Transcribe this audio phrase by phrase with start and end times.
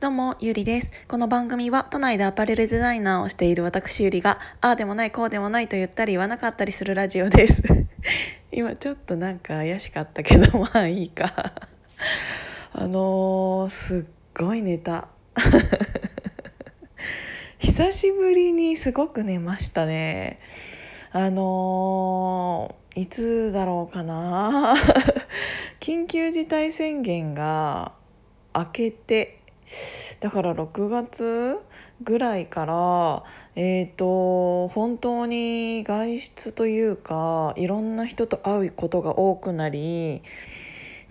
[0.00, 0.92] どうも、ゆりです。
[1.08, 7.64] この番組は都内でアパレルデザイナーをしている私ゆりが、ああでもない、こうでもないと言ったり言わなかったりするラジオです。
[8.52, 11.52] 今ちょっとなんか怪しかったけど、まあいいか。
[12.74, 14.04] あのー、すっ
[14.36, 15.08] ごい寝た。
[17.58, 20.38] 久しぶりにすごく寝ましたね。
[21.10, 24.76] あのー、いつだろうかな。
[25.80, 27.90] 緊急事態宣言が
[28.54, 29.37] 明けて
[30.20, 31.58] だから6月
[32.02, 33.22] ぐらいから
[33.54, 40.22] えっ、ー、と本当に外出というかいろんな人と会うことが多くなり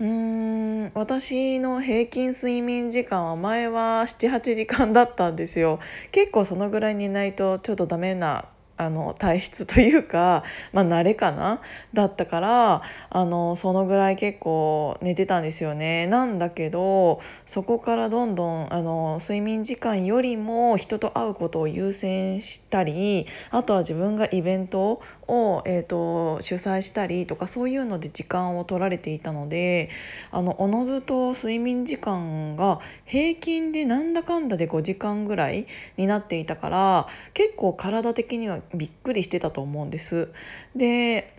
[0.00, 5.80] うーん私の平均睡眠時間は前は78時間だったんですよ。
[6.12, 8.44] 結構そのぐらいにいないとちょっとダメな
[8.78, 11.60] あの体質というか、 まあ、慣れかな？
[11.92, 16.06] だったからあのそのぐらい結構寝てたんですよね。
[16.06, 29.90] なんだけどそこからどんどんあの睡眠時間よりも人と会うことを優先したりあとは自分がイベントを、えーと、主催したりとかそういうので時間を取られていたので
[30.30, 40.28] あのおのずと睡眠時間が平均でなんだかんだで5時間ぐらいになっていたから結構体的にはびっくりしてたと思うんです。
[40.74, 41.34] で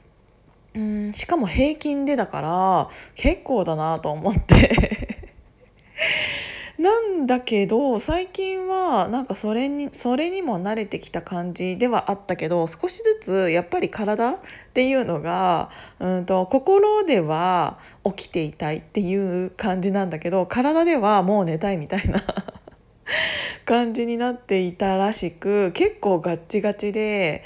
[0.76, 5.20] うんしかも平均でだから結構だなと思って
[6.78, 14.38] なんだけど最近はなんかそれにそれにも慣れてきた感じではあったけど少しずつやっぱり体っ
[14.74, 15.70] ていうのが
[16.00, 19.14] うんと心では起きていたいってい
[19.46, 22.24] う感じなんだけど体ではもう寝たいみたいな
[23.66, 27.44] 感じになっていたらしく結構ガッチガチで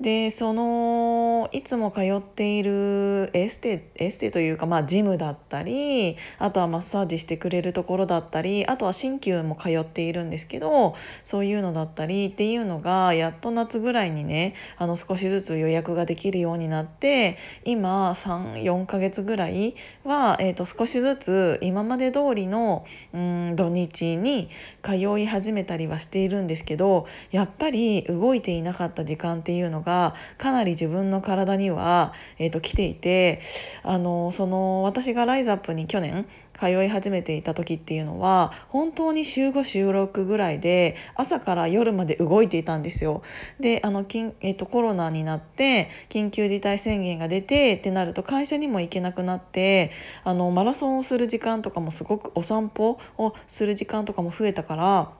[0.00, 24.48] でそのいつも通っているエステエステというか、まあ、ジムだったりあとはマッサージしてくれるところだったりあとは鍼灸も通っているんですけどそういうのだったりっていうのがやっと夏ぐらいにねあの少しずつ予約ができるようになって今34ヶ月ぐらいは、えー、と少しずつ今まで通りのうん土日に
[24.82, 33.40] 通い始めたりはしているんですけどやっぱり動いていなかった時間っていうのががかなり自分の体には、えーと、来ていて
[33.82, 36.26] あのその私がライズアップに去年
[36.60, 43.22] 通い始めていた時っていうのは本当に週5週6ぐらいで朝から夜まで動いていたんですよ。
[43.58, 49.90] であのえーと、コロナになって緊急事態宣言が出てってなると会社にも行けなくなって
[50.22, 55.10] あのマラソンをする時間とかもすごくお散歩をする時間とかも増えたから。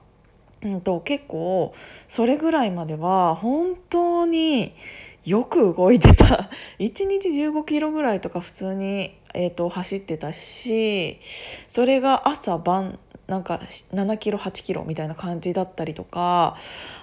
[0.63, 1.73] うんと、結構
[2.07, 4.75] それぐらいまでは本当に
[5.25, 6.49] よく動いてた。
[6.79, 11.17] 1日15キロぐらいとか普通に、えーと走ってたし
[11.69, 12.99] それが朝晩
[13.31, 16.57] なんか7キロ8キロみたいな感じだったりとか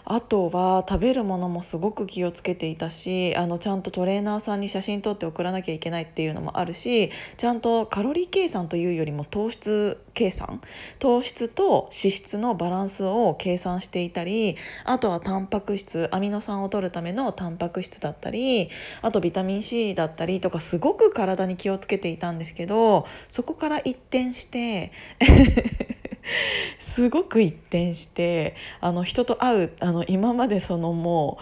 [0.05, 10.61] あとは食べるものもすごく気をつけていたしあのちゃんとトレーナーさんに写真撮って送らなきゃいけないっていうのもあるしちゃんとカロリー計算というよりも糖質計算
[10.99, 18.69] 糖質と脂質のバランスを計算していたりあとはタンパク質アミノ酸を取るためのタンパク質だったり
[19.01, 24.91] あとビタミン C だったりとかすごく体に気をつけていたんですけどそこから一転して
[26.81, 31.39] すごく一転してあの人と会うあの今までそのも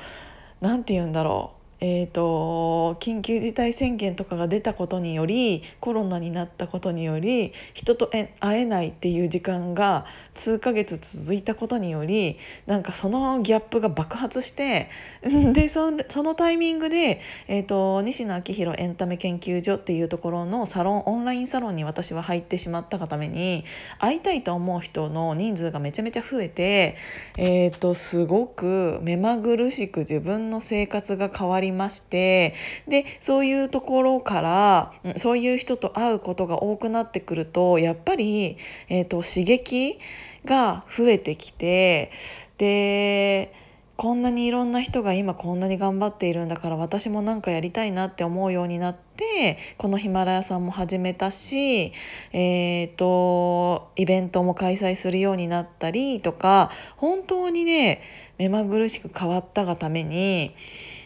[0.61, 1.56] う何て言うんだろう。
[1.81, 8.11] えーと、緊急事態宣言とかが出たことによりコロナになったことにより人と
[8.41, 14.89] 会えないっていう時間が数ヶ月続いたことによりなんかそのギャップが爆発して
[15.53, 23.65] でそのタイミングで、えーと、西野昭弘エンタメ研究所っていうところのサロンオンラインサロンに私は入ってしまったがために
[23.99, 26.97] 会いたいと思う人の人数がめちゃめちゃ増えて、
[27.37, 32.55] えーとすごく目まぐるしく自分の生活が変わりりまして
[32.89, 38.57] でそういうところからそういう人と会うことが多くなってくるとやっぱり、
[38.89, 39.99] えーと、刺激
[40.45, 42.11] が増えてきて
[42.59, 43.53] で
[43.97, 51.93] こんなにいろんな人が今こんなに頑張っているんだから私も何かやりたいなって思うようになってこのヒマラヤさんも始めたし、
[52.33, 58.03] えーと、イベントも開催するようになったりとか本当にね
[58.37, 60.55] 目まぐるしく変わったがために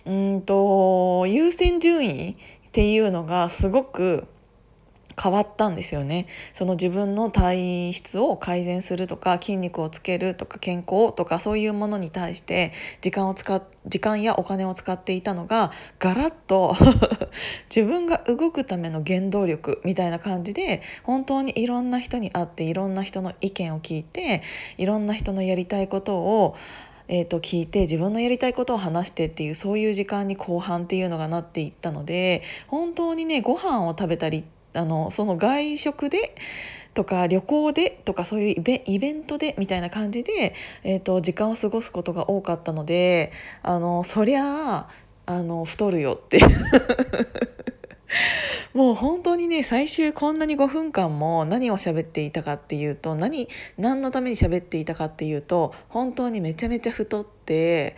[0.04, 2.36] うんと優先順位っ
[2.72, 4.26] ていうのがすごく
[5.20, 6.26] 変わったんですよね。
[6.54, 12.72] その自分の体質を改善するとか筋肉をつけるとか健康とかそういうものに対して
[13.02, 16.76] 時間を使っ時間やお金を使っていたのがガラッと
[17.74, 24.42] 自分が動くための原動力みたいな感じで本当にいろんな人に会っていろんな人の意見を聞いて
[24.76, 26.56] いろんな人のやりたいことを
[27.12, 34.44] えー、と聞いて自分のやりたいことを話してっていうそういう時間に後半っていうのがなっていったので本当にねご飯を食べたり
[34.74, 36.34] あのその外食で
[36.94, 43.32] とか旅行でとかそういうイベントでみたいな感じで、えーと、時間を過ごすことが多かったので
[43.62, 44.88] あのそりゃ
[45.26, 46.40] あの太るよって
[48.74, 57.96] もう本当にね最終こんなに5分間も何を喋っていたかっていうと何何のために喋っていたかっていうと本当にめちゃめちゃ太って。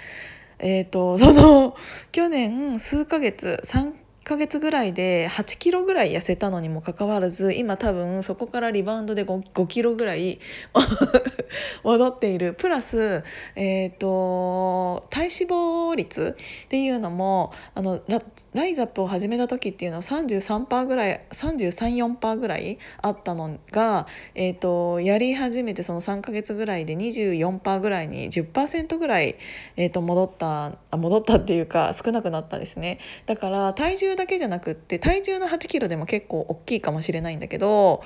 [0.65, 1.77] えーと、その
[2.13, 3.93] 去年数ヶ月3
[4.23, 10.39] 1ヶ月ぐらいで8キロぐらい痩せたのにもかかわらず今多分そこからリバウンドで 5, 5キロぐらい
[11.83, 13.25] 戻っているプラス、
[13.57, 18.23] えーと、体脂肪率っていうのもあのラ
[18.55, 29.37] ライザップを始めた時っていうのは33%ぐらい334%ぐらいあったのが、えーと、やり始めてその3ヶ月ぐらいで24%ぐらいに10%ぐらい、
[29.77, 33.01] えーと戻った戻ったっていうか少なくなったですね。
[33.27, 38.03] だから体重だけじゃなくって体重の8キロでも結構大きいかもしれないんだけど、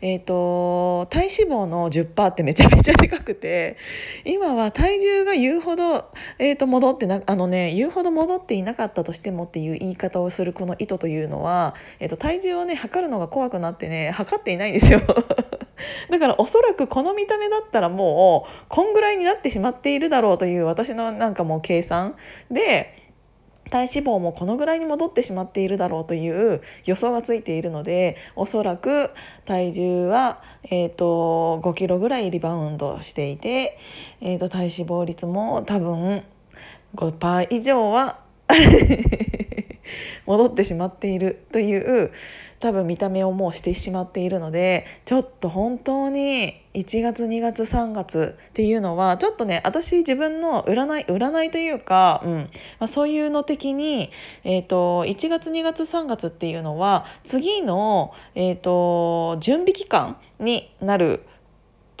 [0.00, 3.76] えーと、体脂肪の10%ってめちゃめちゃでかくて
[4.24, 15.00] 今は体重が言うほど、えー、と戻ってなあのね言うほど戻っていなかったとしてもっていう言い方をするこの意図というのは、えー、と体重をね測るのが怖くなってね測っていないんですよ。
[16.10, 22.16] だからおそらくこの見た目だったらもうこんぐらいになってしまっているだろうという私のなんかもう計算
[22.50, 23.09] で
[23.70, 29.10] 体脂肪もこのぐらいに戻ってしまっているだろうという予想がついているのでおそらく
[29.44, 33.78] 体重は、えーと、5キロぐらいリバウンドしていて、
[34.20, 36.22] えーと、体脂肪率も多分
[36.96, 38.18] 5%以上は
[40.26, 42.10] 戻ってしまっているという
[42.58, 52.32] 多分見た目をもうしてしまっているのでちょっと本当に1月2月3月っていうのはちょっとね私自分の占い占いというか、うん。
[52.78, 54.10] まあ、そういうの的に、
[54.44, 61.24] えーと、1月2月3月っていうのは次の、えーと準備期間になる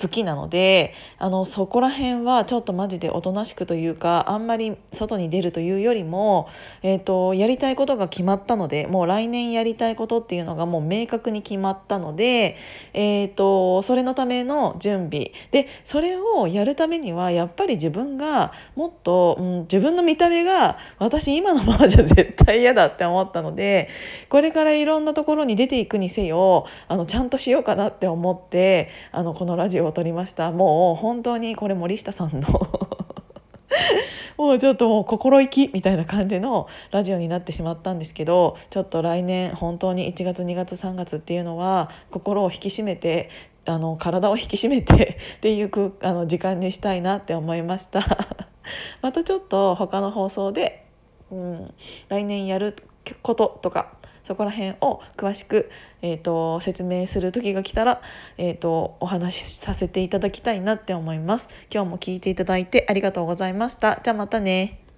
[0.00, 6.48] 月なのであのそこら辺はちょっとマジでおとなしくというかあんまり外に出るというよりも、
[6.82, 12.56] えーと、やりたいことが決まったのでもう来年やりたいことっていうのがもう明確に決まったので、
[12.94, 15.32] えーと、それのための準備。
[15.50, 23.88] でそれをやるためにはやっぱり自分がもっと、うん、自分の見た目が私今のままじゃ絶対嫌だって思ったので
[24.28, 30.52] これからいろんなところに出ていくにせよあのちゃんとしようかなって思ってあのこのラジオを撮りました。
[30.52, 32.48] もう本当にこれ森下さんの
[34.36, 43.28] もうちょっともう心意気みたいな感じのラジオになってしまったんですけどちょっと来年本当に1月2月3月っていうのは心を引き締めて
[43.66, 48.00] あの体を引き締めて っていうあの時間にしたいなって思いました。
[49.02, 50.86] またちょっと他の放送で、
[51.30, 51.74] うん、
[52.08, 52.76] 来年やる
[53.22, 53.92] こととか
[54.24, 55.70] そこら辺を詳しく、
[56.02, 58.00] えーと、説明する時が来たら、
[58.38, 61.48] えーとお話しさせていただきたいなって思います。
[61.72, 64.00] 今日も聞いていただいてありがとうございました。
[64.02, 64.89] じゃあまたね。